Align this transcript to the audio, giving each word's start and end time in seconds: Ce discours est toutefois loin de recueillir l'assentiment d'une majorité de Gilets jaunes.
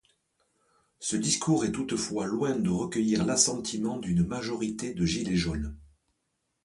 Ce 0.97 1.15
discours 1.15 1.63
est 1.63 1.71
toutefois 1.71 2.25
loin 2.25 2.55
de 2.55 2.71
recueillir 2.71 3.23
l'assentiment 3.23 3.99
d'une 3.99 4.25
majorité 4.25 4.95
de 4.95 5.05
Gilets 5.05 5.35
jaunes. 5.35 5.77